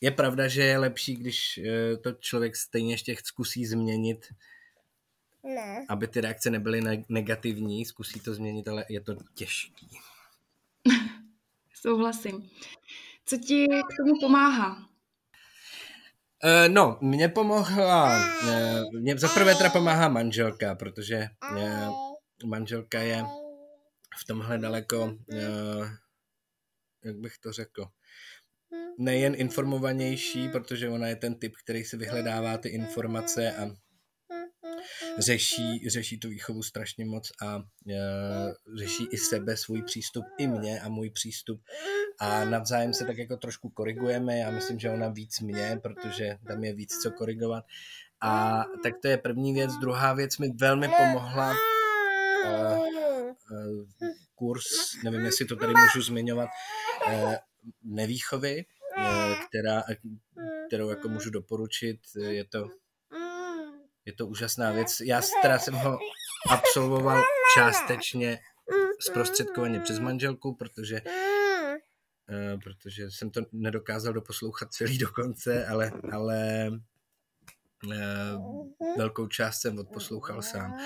Je 0.01 0.11
pravda, 0.11 0.47
že 0.47 0.63
je 0.63 0.77
lepší, 0.77 1.15
když 1.15 1.57
eh, 1.57 1.97
to 1.97 2.11
člověk 2.11 2.55
stejně 2.55 2.93
ještě 2.93 3.15
zkusí 3.23 3.65
změnit, 3.65 4.25
Ne. 5.43 5.85
aby 5.89 6.07
ty 6.07 6.21
reakce 6.21 6.49
nebyly 6.49 6.81
ne- 6.81 7.03
negativní, 7.09 7.85
zkusí 7.85 8.19
to 8.19 8.33
změnit, 8.33 8.67
ale 8.67 8.85
je 8.89 9.01
to 9.01 9.15
těžký. 9.33 9.87
Souhlasím. 11.81 12.49
Co 13.25 13.37
ti 13.37 13.67
k 13.67 13.97
tomu 13.97 14.19
pomáhá? 14.19 14.89
Uh, 16.43 16.73
no, 16.73 16.97
mě 17.01 17.29
pomohla, 17.29 18.17
uh, 18.43 18.99
mě 18.99 19.17
zaprvé 19.17 19.55
teda 19.55 19.69
pomáhá 19.69 20.09
manželka, 20.09 20.75
protože 20.75 21.27
uh, 21.51 21.95
manželka 22.45 22.99
je 22.99 23.23
v 24.21 24.25
tomhle 24.27 24.57
daleko, 24.57 25.17
jak 27.05 27.15
bych 27.15 27.37
to 27.37 27.51
řekl, 27.51 27.85
nejen 28.97 29.35
informovanější, 29.37 30.49
protože 30.49 30.89
ona 30.89 31.07
je 31.07 31.15
ten 31.15 31.39
typ, 31.39 31.53
který 31.63 31.83
si 31.83 31.97
vyhledává 31.97 32.57
ty 32.57 32.69
informace 32.69 33.55
a 33.55 33.69
řeší, 35.19 35.89
řeší 35.89 36.19
tu 36.19 36.29
výchovu 36.29 36.63
strašně 36.63 37.05
moc 37.05 37.31
a 37.41 37.55
uh, 37.55 37.63
řeší 38.77 39.07
i 39.11 39.17
sebe, 39.17 39.57
svůj 39.57 39.81
přístup, 39.81 40.25
i 40.37 40.47
mě 40.47 40.81
a 40.81 40.89
můj 40.89 41.09
přístup 41.09 41.61
a 42.19 42.45
navzájem 42.45 42.93
se 42.93 43.05
tak 43.05 43.17
jako 43.17 43.37
trošku 43.37 43.69
korigujeme. 43.69 44.37
Já 44.37 44.51
myslím, 44.51 44.79
že 44.79 44.89
ona 44.89 45.07
víc 45.07 45.39
mě, 45.39 45.79
protože 45.83 46.37
tam 46.47 46.63
je 46.63 46.73
víc 46.73 46.97
co 46.97 47.11
korigovat. 47.11 47.65
A 48.21 48.63
tak 48.83 48.93
to 49.01 49.07
je 49.07 49.17
první 49.17 49.53
věc. 49.53 49.71
Druhá 49.81 50.13
věc 50.13 50.37
mi 50.37 50.49
velmi 50.49 50.89
pomohla 50.97 51.53
uh, 52.45 52.77
uh, 53.51 53.85
kurz, 54.35 54.65
nevím, 55.03 55.25
jestli 55.25 55.45
to 55.45 55.55
tady 55.55 55.73
můžu 55.73 56.01
zmiňovat, 56.01 56.49
uh, 57.07 57.35
nevýchovy, 57.83 58.65
která, 59.47 59.83
kterou 60.67 60.89
jako 60.89 61.09
můžu 61.09 61.29
doporučit. 61.29 61.99
Je 62.15 62.45
to, 62.45 62.67
je 64.09 64.13
to 64.13 64.27
úžasná 64.27 64.71
věc. 64.71 65.01
Já 65.05 65.21
teda 65.41 65.59
jsem 65.59 65.73
ho 65.73 65.99
absolvoval 66.49 67.23
částečně 67.55 68.39
zprostředkovaně 68.99 69.79
přes 69.79 69.99
manželku, 69.99 70.55
protože 70.55 71.01
Uh, 72.29 72.59
protože 72.61 73.11
jsem 73.11 73.29
to 73.29 73.41
nedokázal 73.51 74.13
doposlouchat 74.13 74.73
celý 74.73 74.97
do 74.97 75.09
konce, 75.09 75.67
ale, 75.67 75.91
ale 76.11 76.69
uh, 77.85 78.67
velkou 78.97 79.27
část 79.27 79.61
jsem 79.61 79.79
odposlouchal 79.79 80.41
sám. 80.41 80.77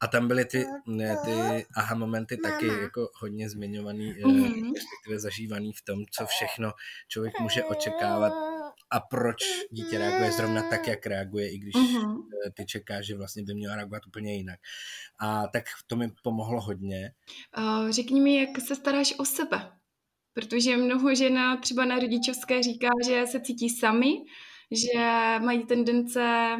A 0.00 0.06
tam 0.06 0.28
byly 0.28 0.44
ty, 0.44 0.66
ne, 0.86 1.16
ty 1.24 1.66
aha 1.76 1.94
momenty 1.94 2.36
taky 2.36 2.66
jako 2.66 3.08
hodně 3.14 3.50
zmiňovaný, 3.50 4.12
mm-hmm. 4.12 4.72
respektive 4.74 5.18
zažívaný 5.18 5.72
v 5.72 5.82
tom, 5.84 5.98
co 6.10 6.26
všechno 6.26 6.72
člověk 7.08 7.40
může 7.40 7.64
očekávat 7.64 8.32
a 8.90 9.00
proč 9.00 9.36
dítě 9.70 9.98
reaguje 9.98 10.32
zrovna 10.32 10.62
tak, 10.62 10.86
jak 10.86 11.06
reaguje, 11.06 11.52
i 11.52 11.58
když 11.58 11.74
mm-hmm. 11.74 12.16
ty 12.54 12.66
čekáš, 12.66 13.06
že 13.06 13.16
vlastně 13.16 13.42
by 13.42 13.54
měla 13.54 13.76
reagovat 13.76 14.06
úplně 14.06 14.36
jinak. 14.36 14.60
A 15.20 15.46
tak 15.46 15.64
to 15.86 15.96
mi 15.96 16.12
pomohlo 16.22 16.60
hodně. 16.60 17.12
Uh, 17.58 17.90
řekni 17.90 18.20
mi, 18.20 18.40
jak 18.40 18.60
se 18.60 18.76
staráš 18.76 19.14
o 19.18 19.24
sebe? 19.24 19.72
Protože 20.32 20.76
mnoho 20.76 21.14
žena 21.14 21.56
třeba 21.56 21.84
na 21.84 21.98
rodičovské 21.98 22.62
říká, 22.62 22.88
že 23.06 23.26
se 23.26 23.40
cítí 23.40 23.70
sami, 23.70 24.12
že 24.70 25.00
mají 25.38 25.66
tendence 25.66 26.56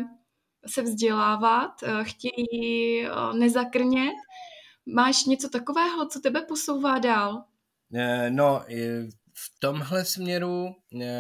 se 0.67 0.83
vzdělávat, 0.83 1.71
chtějí 2.03 3.09
nezakrnět. 3.33 4.15
Máš 4.87 5.25
něco 5.25 5.49
takového, 5.49 6.07
co 6.07 6.21
tebe 6.21 6.43
posouvá 6.43 6.99
dál? 6.99 7.45
No, 8.29 8.65
v 9.43 9.61
tomhle 9.61 10.05
směru 10.05 10.77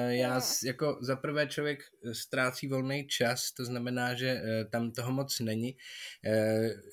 já 0.08 0.40
jako 0.64 0.98
za 1.00 1.16
prvé 1.16 1.46
člověk 1.46 1.80
ztrácí 2.12 2.68
volný 2.68 3.06
čas, 3.06 3.52
to 3.52 3.64
znamená, 3.64 4.14
že 4.14 4.42
tam 4.70 4.90
toho 4.90 5.12
moc 5.12 5.40
není. 5.40 5.76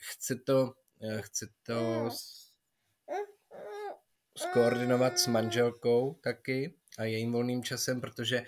Chce 0.01 0.35
to, 0.35 0.73
chce 1.19 1.47
to 1.63 2.09
skoordinovat 4.37 5.19
s 5.19 5.27
manželkou 5.27 6.19
taky 6.23 6.73
a 6.97 7.03
jejím 7.03 7.31
volným 7.31 7.63
časem, 7.63 8.01
protože 8.01 8.43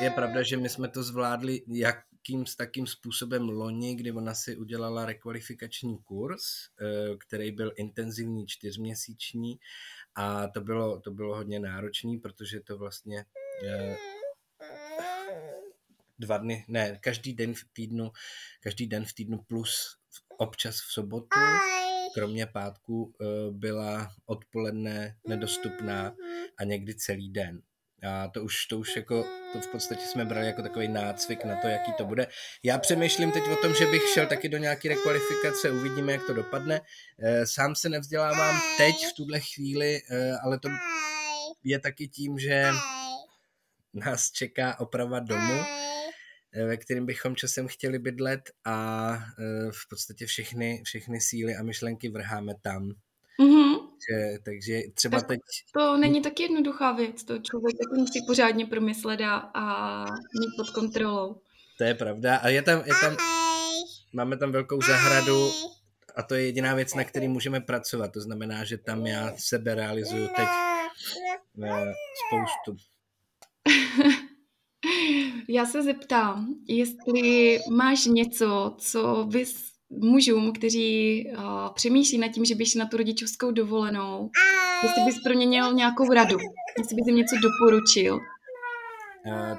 je 0.00 0.10
pravda, 0.10 0.42
že 0.42 0.56
my 0.56 0.68
jsme 0.68 0.88
to 0.88 1.02
zvládli 1.02 1.62
jakým 1.68 2.46
s 2.46 2.56
takým 2.56 2.86
způsobem 2.86 3.48
loni, 3.48 3.94
kdy 3.94 4.12
ona 4.12 4.34
si 4.34 4.56
udělala 4.56 5.06
rekvalifikační 5.06 5.98
kurz, 5.98 6.42
který 7.18 7.52
byl 7.52 7.72
intenzivní 7.76 8.46
čtyřměsíční 8.46 9.58
a 10.16 10.48
to 10.48 10.60
bylo, 10.60 11.00
to 11.00 11.10
bylo 11.10 11.36
hodně 11.36 11.60
náročný, 11.60 12.18
protože 12.18 12.60
to 12.60 12.78
vlastně 12.78 13.24
dva 16.18 16.38
dny, 16.38 16.64
ne, 16.68 16.98
každý 17.02 17.34
den 17.34 17.54
v 17.54 17.64
týdnu, 17.72 18.10
každý 18.60 18.86
den 18.86 19.04
v 19.04 19.12
týdnu 19.12 19.38
plus 19.38 19.98
občas 20.38 20.76
v 20.76 20.92
sobotu, 20.92 21.38
kromě 22.14 22.46
pátku 22.46 23.12
byla 23.50 24.14
odpoledne 24.26 25.16
nedostupná 25.28 26.14
a 26.58 26.64
někdy 26.64 26.94
celý 26.94 27.30
den. 27.30 27.62
A 28.02 28.28
to 28.28 28.44
už, 28.44 28.66
to 28.66 28.78
už 28.78 28.96
jako, 28.96 29.24
to 29.52 29.60
v 29.60 29.66
podstatě 29.66 30.00
jsme 30.00 30.24
brali 30.24 30.46
jako 30.46 30.62
takový 30.62 30.88
nácvik 30.88 31.44
na 31.44 31.56
to, 31.56 31.68
jaký 31.68 31.92
to 31.92 32.04
bude. 32.04 32.26
Já 32.62 32.78
přemýšlím 32.78 33.32
teď 33.32 33.42
o 33.48 33.56
tom, 33.56 33.74
že 33.74 33.86
bych 33.86 34.02
šel 34.14 34.26
taky 34.26 34.48
do 34.48 34.58
nějaké 34.58 34.88
rekvalifikace, 34.88 35.70
uvidíme, 35.70 36.12
jak 36.12 36.26
to 36.26 36.34
dopadne. 36.34 36.80
Sám 37.44 37.74
se 37.74 37.88
nevzdělávám 37.88 38.60
teď 38.76 38.94
v 38.94 39.12
tuhle 39.16 39.40
chvíli, 39.40 40.00
ale 40.44 40.58
to 40.58 40.68
je 41.64 41.78
taky 41.78 42.08
tím, 42.08 42.38
že 42.38 42.70
nás 43.94 44.30
čeká 44.30 44.80
oprava 44.80 45.20
domu, 45.20 45.62
ve 46.66 46.76
kterým 46.76 47.06
bychom 47.06 47.36
časem 47.36 47.68
chtěli 47.68 47.98
bydlet 47.98 48.40
a 48.64 49.18
v 49.70 49.88
podstatě 49.88 50.26
všechny, 50.26 50.82
všechny 50.84 51.20
síly 51.20 51.56
a 51.56 51.62
myšlenky 51.62 52.08
vrháme 52.08 52.54
tam. 52.62 52.92
Mm-hmm. 53.40 53.75
Takže, 54.08 54.38
takže 54.42 54.82
třeba 54.94 55.18
tak 55.18 55.28
teď... 55.28 55.40
To 55.72 55.96
není 55.96 56.22
tak 56.22 56.40
jednoduchá 56.40 56.92
věc, 56.92 57.24
to 57.24 57.38
člověk 57.38 57.76
taky 57.76 58.00
musí 58.00 58.26
pořádně 58.26 58.66
promyslet 58.66 59.20
a, 59.20 59.36
a 59.36 60.04
mít 60.40 60.56
pod 60.56 60.70
kontrolou. 60.70 61.40
To 61.78 61.84
je 61.84 61.94
pravda. 61.94 62.36
A 62.36 62.48
je 62.48 62.62
tam, 62.62 62.82
je 62.86 62.94
tam, 63.00 63.16
máme 64.12 64.36
tam 64.36 64.52
velkou 64.52 64.82
zahradu 64.82 65.50
a 66.16 66.22
to 66.22 66.34
je 66.34 66.44
jediná 66.44 66.74
věc, 66.74 66.94
na 66.94 67.04
který 67.04 67.28
můžeme 67.28 67.60
pracovat, 67.60 68.12
to 68.12 68.20
znamená, 68.20 68.64
že 68.64 68.78
tam 68.78 69.06
já 69.06 69.32
sebe 69.36 69.74
realizuju 69.74 70.28
teď 70.36 70.48
spoustu. 72.26 72.84
Já 75.48 75.66
se 75.66 75.82
zeptám, 75.82 76.54
jestli 76.68 77.58
máš 77.70 78.06
něco, 78.06 78.76
co 78.78 79.26
bys 79.30 79.75
mužům, 79.90 80.52
kteří 80.52 81.24
uh, 81.30 81.74
přemýšlí 81.74 82.18
nad 82.18 82.28
tím, 82.28 82.44
že 82.44 82.54
bys 82.54 82.74
na 82.74 82.86
tu 82.86 82.96
rodičovskou 82.96 83.50
dovolenou, 83.50 84.30
jestli 84.82 85.02
bys 85.04 85.22
pro 85.22 85.32
ně 85.32 85.46
měl 85.46 85.72
nějakou 85.74 86.12
radu, 86.12 86.38
jestli 86.78 86.96
bys 86.96 87.06
jim 87.06 87.16
něco 87.16 87.36
doporučil. 87.42 88.14
Uh, 89.26 89.58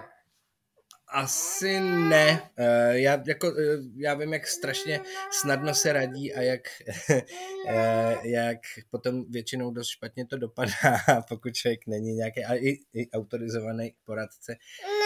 asi 1.10 1.80
ne. 1.80 2.50
Uh, 2.60 2.96
já, 2.96 3.24
jako, 3.28 3.48
uh, 3.48 3.56
já 3.96 4.13
vím, 4.13 4.34
jak 4.34 4.48
strašně 4.48 5.02
snadno 5.32 5.74
se 5.74 5.94
radí 5.94 6.34
a 6.34 6.42
jak, 6.42 6.62
uh, 7.10 8.26
jak 8.26 8.58
potom 8.90 9.26
většinou 9.30 9.72
dost 9.72 9.88
špatně 9.88 10.26
to 10.26 10.38
dopadá, 10.38 10.72
pokud 11.30 11.54
člověk 11.54 11.88
není 11.88 12.13
nějaký, 12.13 12.46
a 12.46 12.56
i, 12.56 12.78
i 12.94 13.12
autorizovaný 13.12 13.94
poradce 14.06 14.56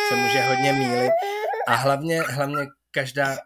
se 0.10 0.16
může 0.16 0.42
hodně 0.42 0.74
mílit. 0.74 1.12
A 1.68 1.76
hlavně, 1.76 2.22
hlavně 2.22 2.66
každá 2.92 3.38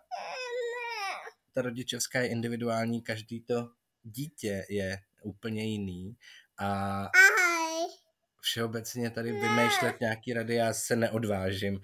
ta 1.56 1.62
rodičovská 1.62 2.20
je 2.20 2.28
individuální, 2.28 3.02
každý 3.02 3.42
to 3.42 3.70
dítě 4.04 4.66
je 4.70 4.98
úplně 5.24 5.64
jiný 5.64 6.18
a 6.60 7.02
všeobecně 8.42 9.10
tady 9.10 9.32
vymýšlet 9.32 10.00
nějaký 10.02 10.34
rady 10.34 10.56
já 10.56 10.74
se 10.74 10.96
neodvážím. 10.96 11.82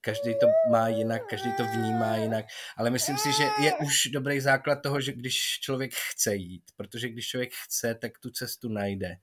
Každý 0.00 0.34
to 0.40 0.46
má 0.70 0.88
jinak, 0.88 1.22
každý 1.30 1.50
to 1.56 1.64
vnímá 1.64 2.16
jinak, 2.16 2.44
ale 2.76 2.90
myslím 2.90 3.18
si, 3.18 3.32
že 3.32 3.48
je 3.64 3.72
už 3.74 4.06
dobrý 4.12 4.40
základ 4.40 4.82
toho, 4.82 5.00
že 5.00 5.12
když 5.12 5.58
člověk 5.60 5.94
chce 5.94 6.34
jít, 6.34 6.62
protože 6.76 7.08
když 7.08 7.28
člověk 7.28 7.50
chce, 7.54 7.94
tak 7.94 8.18
tu 8.18 8.30
cestu 8.30 8.68
najde. 8.68 9.16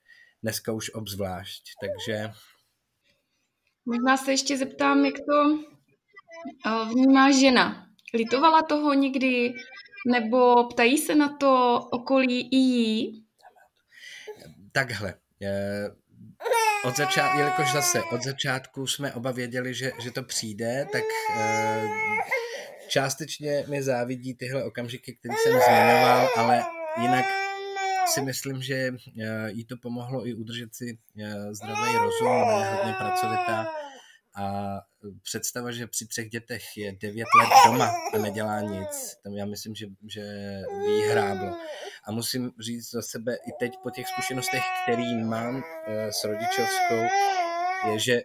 Dneska 0.44 0.72
už 0.72 0.90
obzvlášť, 0.90 1.64
takže... 1.82 2.32
Možná 3.86 4.18
se 4.18 4.32
ještě 4.32 4.58
zeptám, 4.58 5.06
jak 5.06 5.16
to 5.16 5.60
vnímá 6.86 7.32
žena. 7.32 7.89
Litovala 8.14 8.62
toho 8.62 8.94
někdy, 8.94 9.54
nebo 10.08 10.64
ptají 10.64 10.98
se 10.98 11.16
na 11.16 11.38
to 11.38 11.80
okolí 11.92 12.50
i 12.52 12.58
jí? 12.58 13.26
Takhle. 14.72 15.14
od 16.86 16.98
začátku, 16.98 17.38
jelikož 17.38 17.74
zase 17.74 18.04
od 18.04 18.24
začátku 18.24 18.88
jsme 18.88 19.14
oba 19.14 19.32
věděli, 19.32 19.74
že, 19.74 19.92
že 20.00 20.12
to 20.12 20.24
přijde, 20.24 20.88
tak 20.92 21.04
uh, 21.36 21.90
částečně 22.88 23.66
mi 23.68 23.84
závidí 23.84 24.34
tyhle 24.34 24.64
okamžiky, 24.64 25.16
které 25.16 25.36
jsem 25.44 25.52
zmiňoval, 25.52 26.30
ale 26.38 26.66
jinak 27.02 27.26
si 28.06 28.22
myslím, 28.22 28.62
že 28.62 28.92
uh, 28.92 29.48
jí 29.48 29.66
to 29.66 29.78
pomohlo 29.78 30.28
i 30.28 30.34
udržet 30.34 30.76
si 30.76 30.98
zdravý 31.52 31.96
rozum, 31.96 32.50
je 32.60 32.66
hodně 32.66 32.94
pracovitá 32.94 33.68
a 34.36 34.76
představa, 35.24 35.72
že 35.72 35.88
při 35.88 36.08
třech 36.08 36.30
dětech 36.30 36.78
je 36.78 36.92
devět 36.92 37.28
let 37.40 37.50
doma 37.66 37.92
a 38.14 38.18
nedělá 38.18 38.62
nic, 38.62 39.16
tam 39.24 39.34
já 39.34 39.46
myslím, 39.46 39.76
že, 39.76 39.86
že 40.08 40.22
by. 41.34 41.50
A 42.04 42.12
musím 42.12 42.52
říct 42.60 42.92
za 42.92 43.02
sebe 43.02 43.36
i 43.36 43.52
teď 43.60 43.74
po 43.84 43.90
těch 43.90 44.08
zkušenostech, 44.08 44.64
který 44.84 45.16
mám 45.16 45.64
eh, 45.88 46.12
s 46.12 46.24
rodičovskou, 46.24 47.02
je, 47.88 48.00
že 48.00 48.22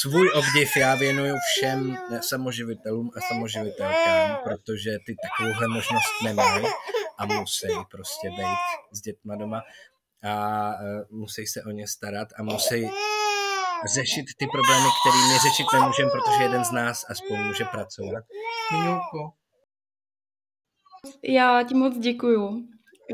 svůj 0.00 0.30
obdiv 0.34 0.76
já 0.76 0.94
věnuju 0.94 1.34
všem 1.36 1.96
samoživitelům 2.20 3.10
a 3.16 3.20
samoživitelkám, 3.20 4.38
protože 4.44 4.90
ty 5.06 5.16
takovouhle 5.22 5.68
možnost 5.68 6.22
nemají 6.24 6.64
a 7.18 7.26
musí 7.26 7.68
prostě 7.90 8.30
být 8.30 8.92
s 8.92 9.00
dětma 9.00 9.36
doma 9.36 9.62
a 10.22 10.72
eh, 10.72 11.04
musí 11.10 11.46
se 11.46 11.62
o 11.62 11.70
ně 11.70 11.88
starat 11.88 12.28
a 12.36 12.42
musí 12.42 12.90
řešit 13.86 14.26
ty 14.38 14.46
problémy, 14.46 14.88
které 15.00 15.28
my 15.28 15.38
řešit 15.38 15.66
nemůžeme, 15.72 16.10
protože 16.10 16.42
jeden 16.42 16.64
z 16.64 16.70
nás 16.70 17.04
aspoň 17.10 17.38
může 17.38 17.64
pracovat. 17.64 18.24
Minulko. 18.72 19.32
Já 21.22 21.62
ti 21.62 21.74
moc 21.74 21.98
děkuju 21.98 22.68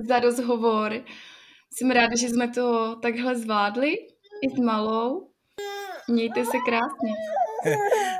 za 0.08 0.18
rozhovor. 0.18 0.92
Jsem 1.70 1.90
ráda, 1.90 2.16
že 2.16 2.28
jsme 2.28 2.48
to 2.48 2.96
takhle 3.02 3.36
zvládli 3.36 3.98
i 4.42 4.50
s 4.56 4.58
malou. 4.58 5.30
Mějte 6.08 6.44
se 6.44 6.58
krásně. 6.66 7.12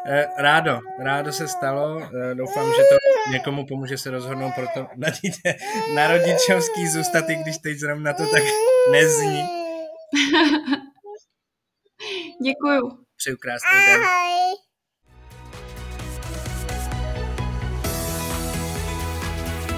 Eh, 0.07 0.27
rádo, 0.39 0.81
rádo 0.99 1.33
se 1.33 1.49
stalo. 1.49 2.01
Eh, 2.01 2.35
doufám, 2.35 2.67
že 2.67 2.83
to 2.91 2.97
někomu 3.33 3.67
pomůže 3.67 3.99
se 3.99 4.11
rozhodnout 4.11 4.53
pro 4.55 4.67
to 4.75 4.87
na, 4.97 5.11
dítě, 5.11 5.55
na 5.95 6.07
rodičovský 6.07 6.89
zůstat, 6.89 7.31
i 7.31 7.37
když 7.37 7.59
teď 7.59 7.79
zrovna 7.79 8.13
to 8.13 8.27
tak 8.27 8.43
nezní. 8.93 9.64
Děkuju. 12.43 12.99
Přeju 13.17 13.37
krásný 13.37 13.87
den. 13.87 14.01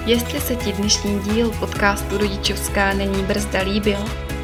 Jestli 0.06 0.40
se 0.40 0.56
ti 0.56 0.72
dnešní 0.72 1.20
díl 1.20 1.50
podcastu 1.50 2.18
Rodičovská 2.18 2.92
není 2.94 3.22
brzda 3.22 3.60
líbil, 3.60 3.98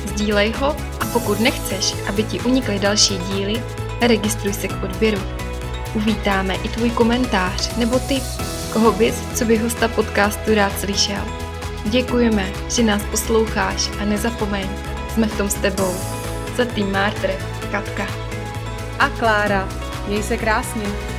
sdílej 0.07 0.53
ho 0.53 0.77
a 1.01 1.07
pokud 1.13 1.41
nechceš, 1.41 1.95
aby 2.09 2.23
ti 2.23 2.41
unikly 2.41 2.79
další 2.79 3.19
díly, 3.19 3.63
registruj 4.01 4.53
se 4.53 4.69
k 4.69 4.83
odběru. 4.83 5.21
Uvítáme 5.95 6.55
i 6.55 6.69
tvůj 6.69 6.91
komentář 6.91 7.77
nebo 7.77 7.99
tip, 7.99 8.23
koho 8.73 8.93
bys, 8.93 9.15
co 9.39 9.45
by 9.45 9.57
hosta 9.57 9.89
podcastu 9.89 10.55
rád 10.55 10.81
slyšel. 10.81 11.25
Děkujeme, 11.85 12.53
že 12.71 12.83
nás 12.83 13.03
posloucháš 13.11 13.91
a 14.01 14.05
nezapomeň, 14.05 14.69
jsme 15.15 15.27
v 15.27 15.39
tom 15.39 15.51
s 15.51 15.55
tebou. 15.55 15.95
Za 16.57 16.65
tým 16.65 16.93
Martr, 16.93 17.31
Katka 17.73 18.07
A 18.99 19.09
Klára, 19.09 19.69
měj 20.07 20.23
se 20.23 20.37
krásně. 20.37 21.12